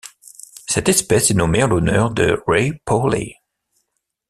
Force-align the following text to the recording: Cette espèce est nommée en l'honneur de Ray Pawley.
Cette 0.67 0.89
espèce 0.89 1.29
est 1.29 1.35
nommée 1.35 1.61
en 1.61 1.67
l'honneur 1.67 2.09
de 2.09 2.41
Ray 2.47 2.73
Pawley. 2.85 3.35